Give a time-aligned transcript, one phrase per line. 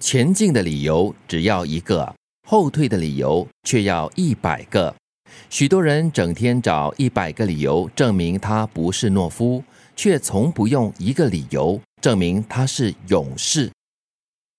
[0.00, 2.14] 前进的理由只要一个，
[2.48, 4.94] 后退的理由却要一百个。
[5.50, 9.62] 许多人整天找一百个理由证明他不是懦夫，
[9.94, 13.70] 却从不用一个理由证明他是勇士。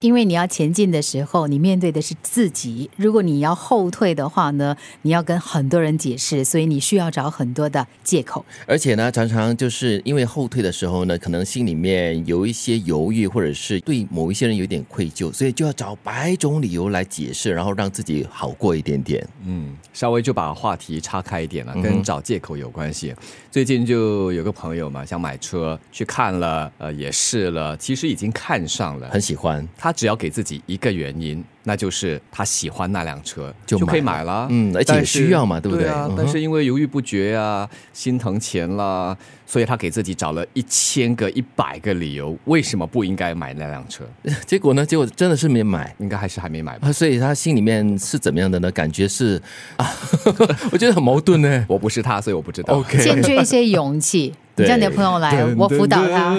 [0.02, 8.44] 因为你要前进的时候，你面对的是自己；如果你要后退的话呢，你要跟很多人解释，所以你需要找很多的借口。
[8.65, 19.24] 而且呢，常常就是因为后退的时候呢，可能心里面有一些犹豫，或者是对某一些人有点愧疚，所以就要找百种理由来解释，然后让自己好过一点点。
[19.46, 23.13] 嗯，稍微就把话题岔开一点了，跟找借口有关系。
[23.52, 29.91] 最近就有个朋友嘛，想买车，去看了，呃，也试了，其实已经看上了，很喜欢他。
[29.91, 34.48] 只要给自己一个原因，那就是他喜欢那辆车，就可以买了。
[34.49, 35.88] 嗯，而且需要嘛，对不对？
[36.18, 39.16] 但是因为犹豫不决啊，心疼钱啦，
[39.46, 44.04] 所以他给自己找了一千个、一百个理由，为什么不应该买那辆车？
[44.46, 44.85] 结果呢？
[44.85, 46.80] 结果真的是没买，应该还是还没买。
[46.91, 48.71] 所以他心里面是怎么样的呢？
[48.71, 49.41] 感觉是
[49.77, 49.85] 啊，
[50.71, 51.66] 我觉得很矛盾呢。
[51.70, 52.76] 我不是他，所以我不知道。
[52.76, 54.34] OK，欠缺一些勇气。
[54.57, 56.35] 叫你的朋友来，我辅导他，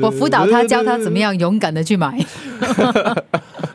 [0.00, 2.18] 我辅导他，教他怎么样勇敢的去买。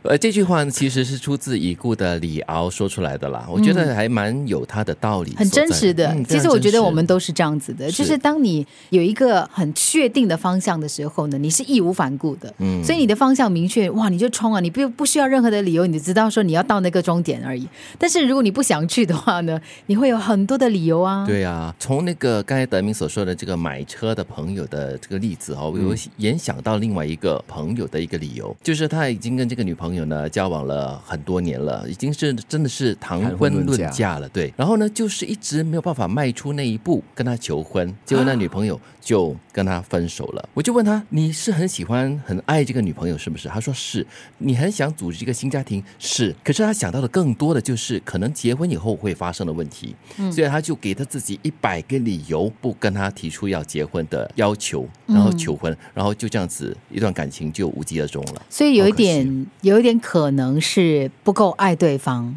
[0.04, 3.48] 呃，这句话呢，其实是出自已故的李敖说出来的啦。
[3.50, 6.14] 我觉得还蛮有他的道理，很真实的。
[6.26, 12.54] 其实我觉得我们都是这样子的，就是当你有一个很确定的方向的时候呢，你是义无反顾的。
[12.58, 14.60] 嗯，所以你的方向明确，哇，你就冲啊！
[14.60, 17.66] 你不不需要任何的理由，你知道说你要到那个终点而已。
[17.98, 21.26] 但是如果你不想去的话呢，你会有很多的理由啊。
[21.26, 29.93] 对啊，从那个刚才德明所说的这个买车的朋友的这个例子哈，我有联想到另外一个朋友的一个理由，就是他已经跟这个女朋友。
[29.94, 34.52] 朋友呢，交往了很多年了，已经是真的是谈婚论嫁了，对。
[34.58, 40.50] 然后呢，就是一直没有办法迈出那一步跟他求婚，结果那女朋友就跟他分手了。
[40.56, 43.48] 我就问他，你是很喜欢、很爱这个女朋友是不是？
[43.48, 44.04] 他说是。
[44.40, 58.42] 你很想组织一个新家庭是，可是他想到的更多的就是可能结婚以后会发生的问题，嗯所以他就给他自己一百个理由不跟他提出要结婚的要求，然后求婚，然后就这样子一段感情就无疾而终了。
[58.50, 59.83] 所以有一点有。
[59.84, 62.36] 点可能是不够爱对方。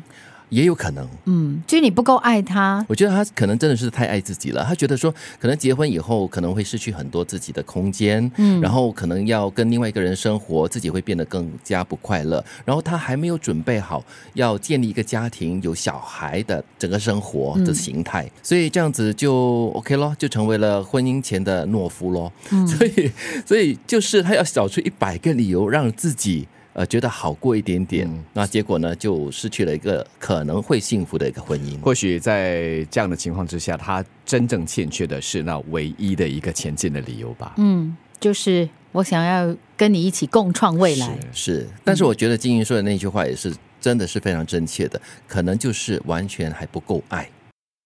[0.48, 2.86] 也有可能，嗯，就是你不够爱他。
[2.88, 4.64] 我觉得他可能真的是太爱自己了。
[4.64, 12.42] 他觉得说，可能结婚以后可能会失去很多自己的空间，嗯，然后可能要跟另外一个人生活，自己会变得更加不快乐。
[12.64, 22.32] 然后他还没有准备好要建立一个家庭、有小孩的整个生活的形态，所以这样子就 OK 咯，就成为了婚姻前的懦夫咯。
[22.68, 23.10] 所以，
[23.44, 26.46] 所以就是他要找出一百个理由让自己。
[26.76, 31.80] 呃，觉得好过一点点，那结果呢，就失去了一个可能会幸福的一个婚姻。
[31.80, 37.54] 或许在这样的情况之下，他真正欠缺的是那唯一的一个前进的理由吧。
[37.56, 41.18] 嗯，就是我想要跟你一起共创未来。
[41.32, 43.50] 是，但是我觉得金英说的那句话也是
[43.80, 47.26] 真的是非常真切的，可能就是完全还不够爱。